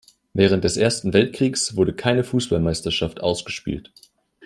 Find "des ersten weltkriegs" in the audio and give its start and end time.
0.63-1.75